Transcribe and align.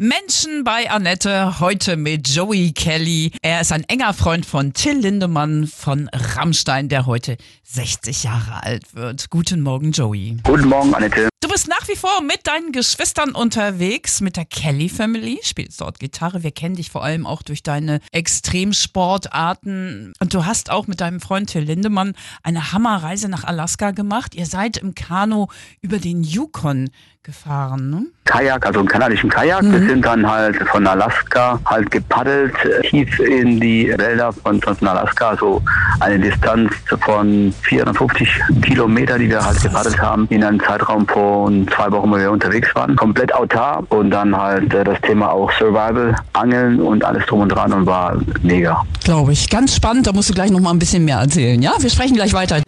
Menschen 0.00 0.62
bei 0.62 0.88
Annette, 0.88 1.58
heute 1.58 1.96
mit 1.96 2.28
Joey 2.28 2.70
Kelly. 2.70 3.32
Er 3.42 3.62
ist 3.62 3.72
ein 3.72 3.82
enger 3.82 4.14
Freund 4.14 4.46
von 4.46 4.72
Till 4.72 4.96
Lindemann 4.96 5.66
von 5.66 6.08
Rammstein, 6.12 6.88
der 6.88 7.06
heute 7.06 7.36
60 7.64 8.22
Jahre 8.22 8.62
alt 8.62 8.94
wird. 8.94 9.28
Guten 9.28 9.60
Morgen, 9.60 9.90
Joey. 9.90 10.36
Guten 10.44 10.68
Morgen, 10.68 10.94
Annette. 10.94 11.28
Du 11.40 11.48
bist 11.48 11.66
nach 11.66 11.88
wie 11.88 11.96
vor 11.96 12.22
mit 12.22 12.46
deinen 12.46 12.70
Geschwistern 12.70 13.32
unterwegs, 13.32 14.20
mit 14.20 14.36
der 14.36 14.44
Kelly 14.44 14.88
Family, 14.88 15.40
spielst 15.42 15.80
dort 15.80 15.98
Gitarre. 15.98 16.44
Wir 16.44 16.52
kennen 16.52 16.76
dich 16.76 16.90
vor 16.90 17.02
allem 17.02 17.26
auch 17.26 17.42
durch 17.42 17.64
deine 17.64 17.98
Extremsportarten. 18.12 20.12
Und 20.20 20.32
du 20.32 20.46
hast 20.46 20.70
auch 20.70 20.86
mit 20.86 21.00
deinem 21.00 21.20
Freund 21.20 21.50
Till 21.50 21.62
Lindemann 21.62 22.12
eine 22.44 22.72
Hammerreise 22.72 23.28
nach 23.28 23.44
Alaska 23.44 23.90
gemacht. 23.90 24.36
Ihr 24.36 24.46
seid 24.46 24.76
im 24.76 24.94
Kanu 24.94 25.48
über 25.80 25.98
den 25.98 26.22
Yukon 26.22 26.90
gefahren, 27.22 27.90
ne? 27.90 28.06
Kajak, 28.24 28.66
also 28.66 28.80
einen 28.80 28.88
kanadischen 28.88 29.28
Kajak. 29.28 29.62
Wir 29.62 29.87
sind 29.88 30.04
dann 30.04 30.28
halt 30.30 30.56
von 30.68 30.86
Alaska 30.86 31.58
halt 31.64 31.90
gepaddelt, 31.90 32.54
äh, 32.64 32.86
tief 32.88 33.18
in 33.20 33.58
die 33.58 33.92
Wälder 33.96 34.32
von, 34.32 34.60
von 34.60 34.86
Alaska, 34.86 35.36
so 35.38 35.62
eine 36.00 36.18
Distanz 36.18 36.72
von 37.00 37.52
450 37.62 38.28
Kilometer, 38.62 39.18
die 39.18 39.30
wir 39.30 39.44
halt 39.44 39.60
gepaddelt 39.62 39.98
haben, 40.00 40.26
in 40.30 40.44
einem 40.44 40.60
Zeitraum 40.60 41.06
von 41.08 41.66
zwei 41.68 41.90
Wochen, 41.90 42.10
wo 42.10 42.18
wir 42.18 42.30
unterwegs 42.30 42.68
waren. 42.74 42.96
Komplett 42.96 43.34
autark 43.34 43.84
und 43.88 44.10
dann 44.10 44.36
halt 44.36 44.72
äh, 44.74 44.84
das 44.84 45.00
Thema 45.00 45.30
auch 45.30 45.50
Survival, 45.52 46.14
Angeln 46.34 46.80
und 46.80 47.04
alles 47.04 47.24
drum 47.26 47.40
und 47.40 47.48
dran 47.48 47.72
und 47.72 47.86
war 47.86 48.16
mega. 48.42 48.84
Glaube 49.04 49.32
ich. 49.32 49.48
Ganz 49.48 49.74
spannend, 49.74 50.06
da 50.06 50.12
musst 50.12 50.28
du 50.28 50.34
gleich 50.34 50.50
noch 50.50 50.60
mal 50.60 50.70
ein 50.70 50.78
bisschen 50.78 51.04
mehr 51.04 51.18
erzählen, 51.18 51.60
ja? 51.62 51.72
Wir 51.78 51.90
sprechen 51.90 52.14
gleich 52.14 52.34
weiter. 52.34 52.60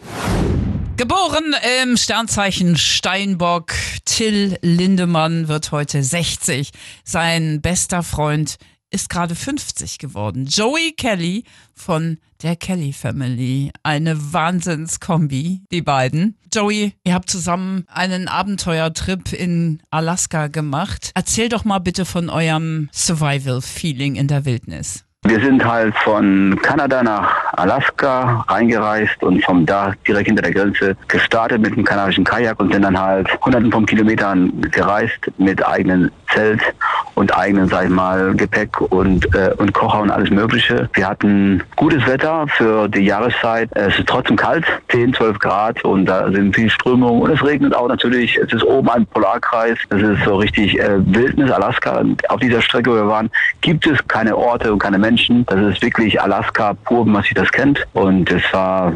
Geboren 1.00 1.56
im 1.82 1.96
Sternzeichen 1.96 2.76
Steinbock, 2.76 3.72
Till 4.04 4.58
Lindemann 4.60 5.48
wird 5.48 5.72
heute 5.72 6.02
60. 6.02 6.72
Sein 7.04 7.62
bester 7.62 8.02
Freund 8.02 8.58
ist 8.90 9.08
gerade 9.08 9.34
50 9.34 9.96
geworden. 9.96 10.44
Joey 10.44 10.92
Kelly 10.94 11.44
von 11.72 12.18
der 12.42 12.54
Kelly 12.54 12.92
Family. 12.92 13.70
Eine 13.82 14.34
Wahnsinnskombi, 14.34 15.62
die 15.72 15.80
beiden. 15.80 16.36
Joey, 16.52 16.92
ihr 17.04 17.14
habt 17.14 17.30
zusammen 17.30 17.86
einen 17.88 18.28
Abenteuertrip 18.28 19.32
in 19.32 19.82
Alaska 19.90 20.48
gemacht. 20.48 21.12
Erzähl 21.14 21.48
doch 21.48 21.64
mal 21.64 21.78
bitte 21.78 22.04
von 22.04 22.28
eurem 22.28 22.90
Survival-Feeling 22.92 24.16
in 24.16 24.28
der 24.28 24.44
Wildnis. 24.44 25.06
Wir 25.26 25.38
sind 25.38 25.62
halt 25.62 25.94
von 25.98 26.58
Kanada 26.62 27.02
nach 27.02 27.52
Alaska 27.52 28.42
reingereist 28.48 29.22
und 29.22 29.44
vom 29.44 29.66
da 29.66 29.92
direkt 30.08 30.28
hinter 30.28 30.42
der 30.42 30.52
Grenze 30.52 30.96
gestartet 31.08 31.60
mit 31.60 31.74
einem 31.74 31.84
kanadischen 31.84 32.24
Kajak 32.24 32.58
und 32.58 32.72
sind 32.72 32.82
dann 32.82 32.98
halt 32.98 33.28
hunderten 33.44 33.70
von 33.70 33.84
Kilometern 33.84 34.60
gereist 34.70 35.30
mit 35.36 35.64
eigenen 35.64 36.10
Zelt 36.32 36.62
und 37.20 37.36
eigenen, 37.36 37.68
sag 37.68 37.84
ich 37.84 37.90
mal, 37.90 38.34
Gepäck 38.34 38.80
und, 38.80 39.26
äh, 39.34 39.52
und 39.58 39.74
Kocher 39.74 40.00
und 40.00 40.10
alles 40.10 40.30
Mögliche. 40.30 40.88
Wir 40.94 41.06
hatten 41.06 41.62
gutes 41.76 42.04
Wetter 42.06 42.46
für 42.48 42.88
die 42.88 43.00
Jahreszeit. 43.00 43.68
Es 43.74 43.98
ist 43.98 44.08
trotzdem 44.08 44.36
kalt, 44.36 44.64
10, 44.88 45.12
12 45.12 45.38
Grad 45.38 45.84
und 45.84 46.06
da 46.06 46.32
sind 46.32 46.56
viel 46.56 46.70
Strömungen 46.70 47.20
und 47.20 47.30
es 47.30 47.44
regnet 47.44 47.74
auch 47.74 47.88
natürlich. 47.88 48.36
Es 48.38 48.50
ist 48.54 48.64
oben 48.64 48.88
ein 48.88 49.06
Polarkreis. 49.06 49.78
Es 49.90 50.00
ist 50.00 50.24
so 50.24 50.36
richtig 50.36 50.80
äh, 50.80 50.96
Wildnis, 51.14 51.50
Alaska. 51.50 51.98
Und 51.98 52.28
auf 52.30 52.40
dieser 52.40 52.62
Strecke, 52.62 52.90
wo 52.90 52.94
wir 52.94 53.06
waren, 53.06 53.30
gibt 53.60 53.86
es 53.86 53.98
keine 54.08 54.34
Orte 54.34 54.72
und 54.72 54.78
keine 54.78 54.98
Menschen. 54.98 55.44
Das 55.46 55.60
ist 55.60 55.82
wirklich 55.82 56.20
Alaska 56.20 56.72
pur, 56.72 57.04
man 57.04 57.22
sich 57.22 57.34
das 57.34 57.52
kennt. 57.52 57.86
Und 57.92 58.30
es 58.30 58.42
war 58.52 58.94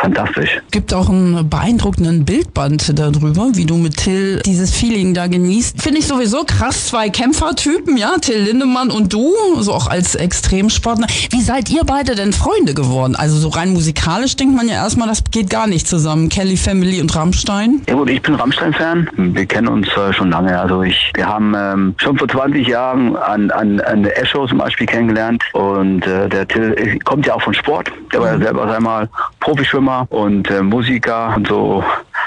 fantastisch. 0.00 0.60
Gibt 0.70 0.92
auch 0.94 1.08
einen 1.08 1.48
beeindruckenden 1.48 2.24
Bildband 2.24 2.98
darüber, 2.98 3.48
wie 3.54 3.64
du 3.64 3.76
mit 3.76 3.96
Till 3.96 4.40
dieses 4.44 4.74
Feeling 4.74 5.14
da 5.14 5.26
genießt. 5.26 5.80
Finde 5.80 6.00
ich 6.00 6.06
sowieso 6.06 6.44
krass, 6.44 6.88
zwei 6.88 7.08
Kämpfertypen, 7.08 7.96
ja, 7.96 8.16
Till 8.20 8.38
Lindemann 8.38 8.90
und 8.90 9.12
du, 9.12 9.32
so 9.58 9.72
auch 9.72 9.88
als 9.88 10.14
Extremsportler. 10.14 11.06
Wie 11.30 11.40
seid 11.40 11.70
ihr 11.70 11.84
beide 11.84 12.14
denn 12.14 12.32
Freunde 12.32 12.74
geworden? 12.74 13.16
Also 13.16 13.36
so 13.36 13.48
rein 13.48 13.72
musikalisch 13.72 14.36
denkt 14.36 14.56
man 14.56 14.68
ja 14.68 14.74
erstmal, 14.74 15.08
das 15.08 15.22
geht 15.30 15.50
gar 15.50 15.66
nicht 15.66 15.86
zusammen. 15.88 16.28
Kelly 16.28 16.56
Family 16.56 17.00
und 17.00 17.14
Rammstein. 17.14 17.82
Ja 17.88 17.94
gut, 17.94 18.10
ich 18.10 18.22
bin 18.22 18.34
Rammstein-Fan. 18.34 19.10
Wir 19.16 19.46
kennen 19.46 19.68
uns 19.68 19.88
äh, 19.96 20.12
schon 20.12 20.30
lange. 20.30 20.58
Also 20.58 20.82
ich, 20.82 21.12
wir 21.14 21.26
haben 21.26 21.54
ähm, 21.56 21.94
schon 21.98 22.18
vor 22.18 22.28
20 22.28 22.66
Jahren 22.66 23.16
an, 23.16 23.50
an, 23.50 23.80
an 23.80 24.02
der 24.02 24.20
Escho 24.20 24.46
zum 24.46 24.58
Beispiel 24.58 24.86
kennengelernt 24.86 25.42
und 25.52 26.06
äh, 26.06 26.28
der 26.28 26.46
Till 26.48 26.74
äh, 26.76 26.98
kommt 27.00 27.26
ja 27.26 27.34
auch 27.34 27.42
von 27.42 27.54
Sport. 27.54 27.90
Der 28.12 28.20
war 28.20 28.32
ja 28.32 28.38
selber 28.38 28.74
einmal 28.74 29.08
Profischwimmer 29.46 30.08
und 30.10 30.50
äh, 30.50 30.60
Musiker 30.60 31.32
und 31.36 31.46
so. 31.46 31.84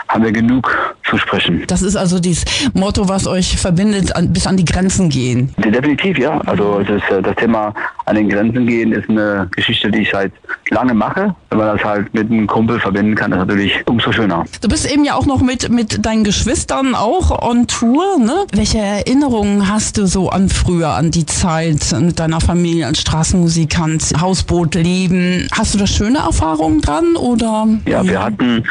Haben 0.08 0.24
wir 0.24 0.32
genug 0.32 0.89
zu 1.10 1.18
sprechen. 1.18 1.64
Das 1.68 1.82
ist 1.82 1.96
also 1.96 2.20
dieses 2.20 2.46
Motto, 2.74 3.10
was 3.10 3.28
euch 3.28 3.58
verbindet, 3.58 4.16
an, 4.16 4.32
bis 4.32 4.48
an 4.48 4.58
die 4.58 4.66
Grenzen 4.66 5.10
gehen. 5.10 5.54
Definitiv, 5.58 6.18
ja. 6.18 6.40
Also 6.42 6.82
das, 6.82 7.02
äh, 7.10 7.22
das 7.22 7.36
Thema 7.36 7.74
an 8.06 8.16
den 8.16 8.30
Grenzen 8.30 8.66
gehen 8.66 8.92
ist 8.92 9.10
eine 9.10 9.48
Geschichte, 9.56 9.92
die 9.92 10.00
ich 10.00 10.12
seit 10.12 10.32
lange 10.70 10.94
mache. 10.94 11.36
Wenn 11.50 11.58
man 11.60 11.78
das 11.78 11.84
halt 11.84 12.14
mit 12.14 12.32
einem 12.32 12.48
Kumpel 12.48 12.80
verbinden 12.80 13.16
kann, 13.16 13.32
ist 13.32 13.38
natürlich 13.38 13.74
umso 13.88 14.12
schöner. 14.12 14.46
Du 14.62 14.68
bist 14.68 14.92
eben 14.92 15.04
ja 15.04 15.16
auch 15.16 15.26
noch 15.26 15.42
mit, 15.42 15.70
mit 15.70 16.06
deinen 16.06 16.24
Geschwistern 16.24 16.96
auch 16.96 17.42
on 17.42 17.68
Tour, 17.68 18.20
ne? 18.20 18.46
Welche 18.54 18.80
Erinnerungen 18.80 19.70
hast 19.70 19.98
du 19.98 20.06
so 20.06 20.30
an 20.30 20.50
früher, 20.50 20.90
an 20.90 21.12
die 21.12 21.26
Zeit 21.26 21.96
mit 22.00 22.20
deiner 22.20 22.42
Familie 22.42 22.88
als 22.88 23.02
Straßenmusikant, 23.02 24.14
Hausbootleben? 24.20 25.48
Hast 25.52 25.74
du 25.74 25.78
da 25.78 25.88
schöne 25.88 26.20
Erfahrungen 26.20 26.82
dran 26.82 27.16
oder? 27.16 27.68
Ja, 27.86 28.04
wir 28.04 28.24
hatten 28.24 28.64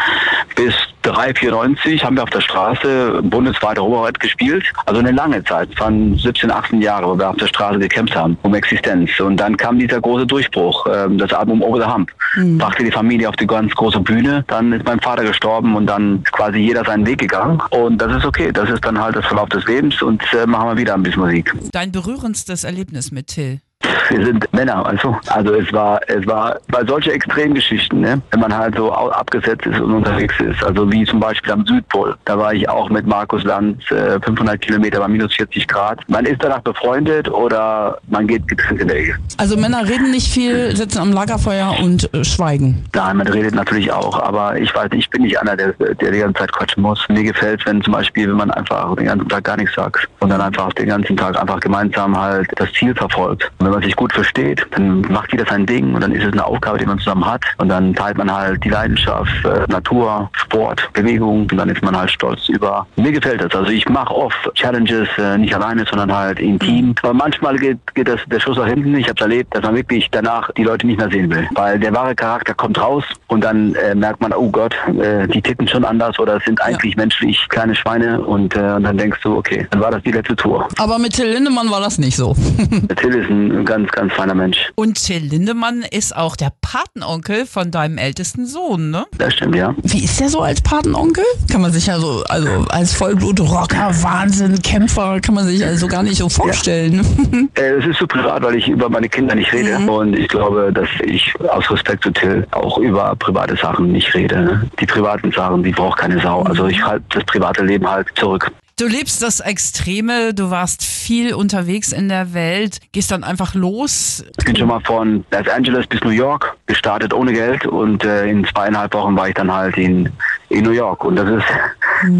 bis 0.56 0.74
394 1.02 2.04
haben 2.04 2.16
wir 2.16 2.22
auf 2.22 2.30
der 2.30 2.40
Straße 2.40 3.20
bundesweit 3.22 3.78
Europaweit 3.78 4.20
gespielt. 4.20 4.64
Also 4.86 5.00
eine 5.00 5.12
lange 5.12 5.42
Zeit, 5.44 5.68
von 5.76 6.16
17, 6.18 6.50
18 6.50 6.82
Jahre, 6.82 7.08
wo 7.08 7.18
wir 7.18 7.30
auf 7.30 7.36
der 7.36 7.46
Straße 7.46 7.78
gekämpft 7.78 8.14
haben 8.16 8.36
um 8.42 8.54
Existenz. 8.54 9.18
Und 9.20 9.36
dann 9.38 9.56
kam 9.56 9.78
dieser 9.78 10.00
große 10.00 10.26
Durchbruch, 10.26 10.86
ähm, 10.92 11.18
das 11.18 11.32
Album 11.32 11.62
Over 11.62 11.80
the 11.84 11.90
Hump. 11.90 12.10
Mhm. 12.36 12.58
Brachte 12.58 12.84
die 12.84 12.90
Familie 12.90 13.28
auf 13.28 13.36
die 13.36 13.46
ganz 13.46 13.74
große 13.74 14.00
Bühne. 14.00 14.44
Dann 14.48 14.72
ist 14.72 14.84
mein 14.84 15.00
Vater 15.00 15.24
gestorben 15.24 15.76
und 15.76 15.86
dann 15.86 16.22
ist 16.22 16.32
quasi 16.32 16.58
jeder 16.58 16.84
seinen 16.84 17.06
Weg 17.06 17.18
gegangen. 17.18 17.60
Und 17.70 17.98
das 17.98 18.16
ist 18.16 18.24
okay. 18.24 18.50
Das 18.52 18.68
ist 18.70 18.84
dann 18.84 19.00
halt 19.00 19.16
das 19.16 19.26
Verlauf 19.26 19.48
des 19.48 19.64
Lebens 19.66 20.00
und 20.02 20.22
äh, 20.32 20.46
machen 20.46 20.68
wir 20.68 20.76
wieder 20.76 20.94
ein 20.94 21.02
bisschen 21.02 21.22
Musik. 21.22 21.54
Dein 21.72 21.92
berührendstes 21.92 22.64
Erlebnis 22.64 23.10
mit 23.10 23.28
Till? 23.28 23.60
Wir 24.08 24.24
sind 24.24 24.52
Männer, 24.52 24.84
also 24.86 25.16
also 25.28 25.54
es 25.54 25.72
war 25.72 26.00
es 26.06 26.26
war 26.26 26.58
bei 26.68 26.84
solche 26.86 27.12
Extremgeschichten, 27.12 28.00
ne, 28.00 28.20
wenn 28.30 28.40
man 28.40 28.56
halt 28.56 28.76
so 28.76 28.92
abgesetzt 28.92 29.66
ist 29.66 29.80
und 29.80 29.92
unterwegs 29.92 30.34
ist, 30.40 30.62
also 30.64 30.90
wie 30.92 31.04
zum 31.04 31.20
Beispiel 31.20 31.52
am 31.52 31.66
Südpol, 31.66 32.16
da 32.24 32.38
war 32.38 32.54
ich 32.54 32.68
auch 32.68 32.88
mit 32.90 33.06
Markus 33.06 33.44
Lanz 33.44 33.90
äh, 33.90 34.20
500 34.20 34.60
Kilometer 34.60 35.00
bei 35.00 35.08
minus 35.08 35.34
40 35.34 35.66
Grad. 35.66 36.00
Man 36.08 36.24
ist 36.24 36.42
danach 36.42 36.60
befreundet 36.60 37.30
oder 37.30 37.98
man 38.08 38.26
geht 38.26 38.46
getrennt 38.48 38.80
in 38.80 38.88
der 38.88 38.98
Ehe. 38.98 39.16
Also 39.36 39.56
Männer 39.56 39.88
reden 39.88 40.10
nicht 40.10 40.28
viel, 40.28 40.74
sitzen 40.76 40.98
am 40.98 41.12
Lagerfeuer 41.12 41.76
und 41.82 42.12
äh, 42.14 42.24
schweigen. 42.24 42.84
Nein, 42.94 43.16
man 43.16 43.26
redet 43.26 43.54
natürlich 43.54 43.90
auch, 43.92 44.20
aber 44.20 44.58
ich 44.58 44.74
weiß, 44.74 44.88
ich 44.92 45.08
bin 45.10 45.22
nicht 45.22 45.40
einer, 45.40 45.56
der, 45.56 45.72
der 45.72 46.10
die 46.10 46.18
ganze 46.18 46.40
Zeit 46.40 46.52
quatschen 46.52 46.82
muss. 46.82 47.04
Mir 47.08 47.22
gefällt, 47.22 47.64
wenn 47.66 47.82
zum 47.82 47.92
Beispiel, 47.92 48.28
wenn 48.28 48.36
man 48.36 48.50
einfach 48.50 48.94
den 48.96 49.06
ganzen 49.06 49.28
Tag 49.28 49.44
gar 49.44 49.56
nichts 49.56 49.74
sagt 49.74 50.08
und 50.20 50.30
dann 50.30 50.40
einfach 50.40 50.72
den 50.74 50.88
ganzen 50.88 51.16
Tag 51.16 51.38
einfach 51.40 51.60
gemeinsam 51.60 52.18
halt 52.18 52.48
das 52.56 52.72
Ziel 52.72 52.94
verfolgt. 52.94 53.50
Und 53.58 53.66
wenn 53.66 53.72
man 53.72 53.77
sich 53.82 53.96
gut 53.96 54.12
versteht, 54.12 54.66
dann 54.72 55.02
macht 55.02 55.32
jeder 55.32 55.46
sein 55.46 55.66
Ding 55.66 55.94
und 55.94 56.00
dann 56.00 56.12
ist 56.12 56.24
es 56.24 56.32
eine 56.32 56.44
Aufgabe, 56.44 56.78
die 56.78 56.86
man 56.86 56.98
zusammen 56.98 57.26
hat 57.26 57.44
und 57.58 57.68
dann 57.68 57.94
teilt 57.94 58.18
man 58.18 58.32
halt 58.32 58.62
die 58.64 58.68
Leidenschaft, 58.68 59.44
äh, 59.44 59.70
Natur, 59.70 60.30
Sport, 60.32 60.88
Bewegung 60.92 61.42
und 61.50 61.56
dann 61.56 61.68
ist 61.68 61.82
man 61.82 61.96
halt 61.96 62.10
stolz 62.10 62.48
über. 62.48 62.86
Mir 62.96 63.12
gefällt 63.12 63.42
das. 63.42 63.54
Also 63.54 63.70
ich 63.70 63.88
mache 63.88 64.14
oft 64.14 64.36
Challenges 64.54 65.08
äh, 65.18 65.38
nicht 65.38 65.54
alleine, 65.54 65.84
sondern 65.88 66.14
halt 66.14 66.40
im 66.40 66.58
Team. 66.58 66.94
Aber 67.02 67.14
manchmal 67.14 67.56
geht, 67.56 67.78
geht 67.94 68.08
das 68.08 68.20
der 68.26 68.40
Schuss 68.40 68.56
nach 68.56 68.66
hinten. 68.66 68.94
Ich 68.96 69.08
habe 69.08 69.20
erlebt, 69.20 69.54
dass 69.54 69.62
man 69.62 69.74
wirklich 69.76 70.08
danach 70.10 70.50
die 70.52 70.64
Leute 70.64 70.86
nicht 70.86 70.98
mehr 70.98 71.10
sehen 71.10 71.30
will, 71.30 71.48
weil 71.54 71.78
der 71.78 71.94
wahre 71.94 72.14
Charakter 72.14 72.54
kommt 72.54 72.80
raus 72.80 73.04
und 73.28 73.42
dann 73.42 73.74
äh, 73.74 73.94
merkt 73.94 74.20
man, 74.20 74.32
oh 74.32 74.50
Gott, 74.50 74.74
äh, 75.00 75.26
die 75.28 75.42
ticken 75.42 75.68
schon 75.68 75.84
anders 75.84 76.18
oder 76.18 76.40
sind 76.40 76.60
eigentlich 76.62 76.94
ja. 76.94 77.02
menschlich 77.02 77.48
kleine 77.48 77.74
Schweine 77.74 78.20
und, 78.20 78.56
äh, 78.56 78.60
und 78.60 78.84
dann 78.84 78.96
denkst 78.96 79.20
du, 79.22 79.36
okay, 79.36 79.66
dann 79.70 79.80
war 79.80 79.90
das 79.90 80.02
die 80.02 80.12
letzte 80.12 80.36
Tour. 80.36 80.68
Aber 80.78 80.98
mit 80.98 81.14
Till 81.14 81.28
Lindemann 81.28 81.70
war 81.70 81.80
das 81.80 81.98
nicht 81.98 82.16
so. 82.16 82.34
Till 82.96 83.14
ist 83.14 83.30
ein 83.30 83.64
ganz, 83.68 83.90
ganz 83.92 84.12
feiner 84.14 84.34
Mensch. 84.34 84.72
Und 84.74 84.94
Till 85.04 85.22
Lindemann 85.22 85.84
ist 85.88 86.16
auch 86.16 86.36
der 86.36 86.50
Patenonkel 86.62 87.44
von 87.44 87.70
deinem 87.70 87.98
ältesten 87.98 88.46
Sohn, 88.46 88.90
ne? 88.90 89.04
Das 89.18 89.34
stimmt, 89.34 89.54
ja. 89.54 89.74
Wie 89.82 90.02
ist 90.02 90.18
der 90.18 90.30
so 90.30 90.40
als 90.40 90.62
Patenonkel? 90.62 91.22
Kann 91.52 91.60
man 91.60 91.70
sich 91.70 91.86
ja 91.86 91.98
so, 92.00 92.24
also 92.28 92.48
als 92.70 92.94
Vollblut-Rocker, 92.94 94.02
Wahnsinn, 94.02 94.60
Kämpfer, 94.62 95.20
kann 95.20 95.34
man 95.34 95.46
sich 95.46 95.64
also 95.64 95.86
gar 95.86 96.02
nicht 96.02 96.16
so 96.16 96.30
vorstellen. 96.30 97.06
Ja. 97.54 97.62
äh, 97.62 97.74
es 97.74 97.86
ist 97.86 97.98
so 97.98 98.06
privat, 98.06 98.42
weil 98.42 98.56
ich 98.56 98.68
über 98.68 98.88
meine 98.88 99.08
Kinder 99.08 99.34
nicht 99.34 99.52
rede. 99.52 99.78
Mhm. 99.78 99.88
Und 99.88 100.18
ich 100.18 100.28
glaube, 100.28 100.72
dass 100.72 100.88
ich 101.04 101.34
aus 101.50 101.70
Respekt 101.70 102.04
zu 102.04 102.10
Till 102.10 102.46
auch 102.52 102.78
über 102.78 103.14
private 103.16 103.54
Sachen 103.56 103.92
nicht 103.92 104.14
rede. 104.14 104.40
Ne? 104.40 104.70
Die 104.80 104.86
privaten 104.86 105.30
Sachen, 105.30 105.62
die 105.62 105.72
braucht 105.72 105.98
keine 105.98 106.20
Sau. 106.22 106.42
Also 106.42 106.66
ich 106.66 106.82
halte 106.82 107.04
das 107.10 107.24
private 107.24 107.62
Leben 107.62 107.88
halt 107.88 108.08
zurück. 108.14 108.50
Du 108.78 108.86
lebst 108.86 109.24
das 109.24 109.40
Extreme, 109.40 110.34
du 110.34 110.50
warst 110.50 110.84
viel 110.84 111.34
unterwegs 111.34 111.90
in 111.90 112.08
der 112.08 112.32
Welt, 112.32 112.78
gehst 112.92 113.10
dann 113.10 113.24
einfach 113.24 113.54
los. 113.54 114.24
Ich 114.38 114.44
bin 114.44 114.54
schon 114.54 114.68
mal 114.68 114.78
von 114.78 115.24
Los 115.32 115.48
Angeles 115.48 115.84
bis 115.88 116.00
New 116.04 116.10
York 116.10 116.56
gestartet 116.66 117.12
ohne 117.12 117.32
Geld 117.32 117.66
und 117.66 118.04
äh, 118.04 118.28
in 118.28 118.44
zweieinhalb 118.44 118.94
Wochen 118.94 119.16
war 119.16 119.28
ich 119.28 119.34
dann 119.34 119.52
halt 119.52 119.76
in 119.76 120.12
in 120.48 120.64
New 120.64 120.70
York. 120.70 121.04
Und 121.04 121.16
das 121.16 121.28
ist, 121.28 121.46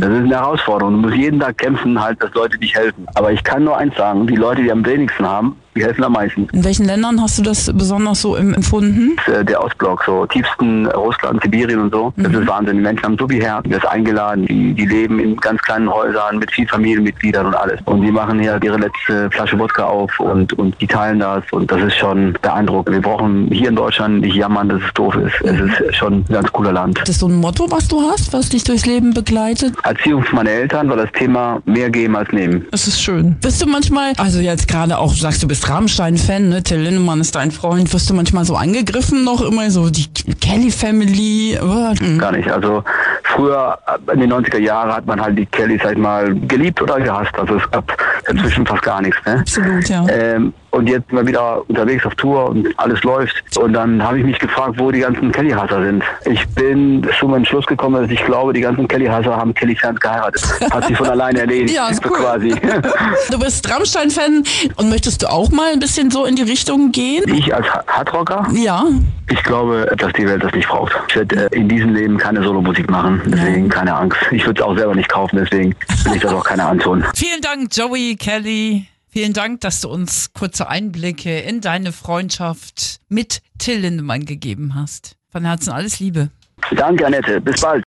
das 0.01 0.11
ist 0.11 0.17
eine 0.25 0.35
Herausforderung. 0.35 0.95
Du 0.95 1.09
musst 1.09 1.17
jeden 1.17 1.41
Tag 1.41 1.59
kämpfen, 1.59 2.01
halt, 2.01 2.23
dass 2.23 2.33
Leute 2.35 2.59
dich 2.59 2.75
helfen. 2.75 3.07
Aber 3.15 3.33
ich 3.33 3.43
kann 3.43 3.65
nur 3.65 3.77
eins 3.77 3.95
sagen, 3.97 4.27
die 4.27 4.37
Leute, 4.37 4.63
die 4.63 4.73
am 4.73 4.85
wenigsten 4.85 5.27
haben, 5.27 5.57
die 5.79 5.85
helfen 5.85 6.05
am 6.05 6.13
meisten. 6.13 6.49
In 6.53 6.65
welchen 6.65 6.87
Ländern 6.87 7.21
hast 7.21 7.39
du 7.39 7.43
das 7.43 7.71
besonders 7.75 8.21
so 8.21 8.37
em- 8.37 8.55
empfunden? 8.55 9.17
Äh, 9.33 9.45
Der 9.45 9.63
Ostblock, 9.63 10.03
so 10.05 10.27
tiefsten 10.27 10.87
Russland, 10.87 11.43
Sibirien 11.43 11.81
und 11.81 11.93
so. 11.95 12.13
Das 12.17 12.33
ist 12.33 12.47
Wahnsinn. 12.47 12.77
Die 12.77 12.83
Menschen 12.83 13.05
haben 13.05 13.17
so 13.19 13.29
viel 13.29 13.43
Herz, 13.43 13.63
die 13.65 13.71
ist 13.73 13.87
eingeladen, 13.87 14.47
die, 14.47 14.75
die 14.75 14.87
leben 14.87 15.19
in 15.21 15.37
ganz 15.37 15.61
kleinen 15.63 15.89
Häusern 15.93 16.39
mit 16.39 16.51
viel 16.51 16.67
Familienmitgliedern 16.67 17.47
und 17.47 17.55
alles. 17.55 17.81
Und 17.85 18.03
die 18.03 18.11
machen 18.11 18.41
hier 18.41 18.59
ihre 18.63 18.77
letzte 18.79 19.31
Flasche 19.31 19.59
Wodka 19.59 19.85
auf 19.85 20.19
und, 20.21 20.53
und 20.55 20.81
die 20.81 20.87
teilen 20.87 21.21
das 21.21 21.45
und 21.53 21.71
das 21.71 21.81
ist 21.83 21.95
schon 21.97 22.33
beeindruckend. 22.43 22.95
Wir 22.97 23.03
brauchen 23.03 23.49
hier 23.53 23.69
in 23.69 23.77
Deutschland 23.77 24.21
nicht 24.23 24.35
jammern, 24.35 24.69
dass 24.69 24.81
es 24.83 24.93
doof 24.95 25.15
ist. 25.17 25.35
Es 25.45 25.61
ist 25.81 25.97
schon 25.97 26.15
ein 26.15 26.25
ganz 26.29 26.51
cooler 26.53 26.73
Land. 26.73 26.99
Das 27.01 27.11
ist 27.11 27.21
so 27.21 27.29
ein 27.29 27.37
Motto, 27.37 27.67
was 27.71 27.87
du 27.89 28.01
hast, 28.03 28.33
was 28.33 28.49
dich 28.49 28.65
durchs 28.65 28.87
Leben 28.87 29.13
begleitet? 29.15 29.75
Erziehung 29.85 30.23
für 30.25 30.35
meine 30.37 30.51
Eltern 30.51 30.89
war 30.89 30.97
das 30.97 31.11
Thema 31.13 31.61
mehr 31.67 31.91
geben 31.91 32.17
als 32.17 32.31
nehmen. 32.33 32.67
Das 32.71 32.87
ist 32.87 33.01
schön. 33.01 33.37
Wirst 33.43 33.63
du 33.63 33.67
manchmal, 33.67 34.13
also 34.17 34.41
jetzt 34.41 34.67
gerade 34.69 34.99
auch, 34.99 35.13
sagst, 35.15 35.43
du 35.43 35.49
bist 35.49 35.68
Rammstein-Fan, 35.69 36.49
ne? 36.49 36.63
Till 36.63 36.79
Lindemann 36.79 37.21
ist 37.21 37.35
dein 37.35 37.51
Freund, 37.51 37.93
wirst 37.93 38.09
du 38.09 38.15
manchmal 38.15 38.45
so 38.45 38.57
angegriffen 38.57 39.25
noch 39.25 39.43
immer 39.43 39.71
so 39.71 39.91
die 39.91 40.07
Kelly 40.41 40.71
Family? 40.71 41.59
Oh, 41.61 41.93
mm. 42.01 42.19
Gar 42.19 42.33
nicht. 42.33 42.51
Also 42.51 42.83
früher 43.25 43.79
äh, 43.87 44.13
in 44.13 44.21
den 44.21 44.33
90er 44.33 44.59
Jahren 44.59 44.93
hat 44.93 45.07
man 45.07 45.21
halt 45.21 45.39
die 45.39 45.47
Kellys 45.47 45.83
halt 45.83 45.99
mal 45.99 46.35
geliebt 46.35 46.81
oder 46.81 47.01
gehasst. 47.01 47.39
Also 47.39 47.57
es 47.57 47.71
gab 47.71 47.97
inzwischen 48.29 48.67
fast 48.67 48.83
gar 48.83 49.03
nichts. 49.03 49.19
Ne? 49.27 49.41
Absolut, 49.41 49.89
ja. 49.89 50.07
Ähm, 50.09 50.53
und 50.79 50.89
jetzt 50.89 51.13
mal 51.13 51.27
wieder 51.27 51.63
unterwegs 51.69 52.05
auf 52.07 52.15
Tour 52.15 52.49
und 52.51 52.69
alles 52.79 53.03
läuft. 53.03 53.35
Und 53.59 53.73
dann 53.75 54.03
habe 54.03 54.19
ich 54.19 54.25
mich 54.25 54.39
gefragt, 54.39 54.75
wo 54.79 54.91
die 54.91 55.01
ganzen 55.01 55.31
Kelly-Hasser 55.33 55.83
sind. 55.85 56.03
Ich 56.25 56.47
bin 56.51 57.07
zu 57.19 57.29
meinem 57.29 57.45
Schluss 57.45 57.67
gekommen, 57.67 58.03
dass 58.03 58.11
ich 58.11 58.25
glaube, 58.25 58.53
die 58.53 58.61
ganzen 58.61 58.89
Kelly-Hasser 58.89 59.37
haben 59.37 59.53
Kelly-Fans 59.55 60.01
geheiratet. 60.01 60.43
Hat 60.71 60.87
sich 60.87 60.97
von 60.97 61.09
alleine 61.09 61.41
erledigt. 61.41 61.75
Ja, 61.79 61.89
ist 61.89 62.05
cool. 62.07 62.13
quasi. 62.17 62.55
Du 63.31 63.39
bist 63.39 63.71
Rammstein-Fan 63.71 64.43
und 64.77 64.89
möchtest 64.89 65.23
du 65.23 65.31
auch 65.31 65.51
mal 65.51 65.73
ein 65.73 65.79
bisschen 65.81 66.11
so 66.11 66.25
in 66.25 66.35
die 66.37 66.43
Richtung 66.43 66.93
gehen? 66.93 67.25
Ich 67.33 67.55
als 67.55 67.67
Ha- 67.73 67.85
Hardrocker, 67.87 68.47
Ja. 68.55 68.85
ich 69.31 69.43
glaube, 69.45 69.93
dass 69.97 70.13
die 70.15 70.27
Welt 70.27 70.43
das 70.43 70.53
nicht 70.53 70.69
braucht. 70.69 70.93
Ich 71.09 71.17
werde 71.17 71.49
äh, 71.53 71.57
in 71.57 71.69
diesem 71.69 71.95
Leben 71.95 72.17
keine 72.19 72.43
Solomusik 72.43 72.91
machen. 72.91 73.21
Deswegen 73.27 73.69
keine 73.69 73.95
Angst. 73.95 74.19
Ich 74.31 74.47
würde 74.47 74.61
es 74.61 74.67
auch 74.67 74.77
selber 74.77 74.95
nicht 74.95 75.09
kaufen, 75.09 75.39
deswegen 75.43 75.75
will 76.05 76.15
ich 76.17 76.23
das 76.23 76.33
auch 76.33 76.45
keiner 76.45 76.69
antun. 76.69 77.05
Vielen 77.15 77.41
Dank, 77.41 77.69
Joey 77.77 78.17
Kelly. 78.17 78.87
Vielen 79.11 79.33
Dank, 79.33 79.61
dass 79.63 79.81
du 79.81 79.89
uns 79.89 80.33
kurze 80.33 80.69
Einblicke 80.69 81.41
in 81.41 81.61
deine 81.61 81.93
Freundschaft 81.93 83.01
mit 83.09 83.41
Till 83.59 83.81
Lindemann 83.81 84.25
gegeben 84.27 84.75
hast. 84.75 85.17
Von 85.31 85.45
Herzen 85.45 85.71
alles 85.71 85.99
Liebe. 85.99 86.31
Danke, 86.77 87.07
Annette. 87.07 87.41
Bis 87.41 87.61
bald. 87.61 87.85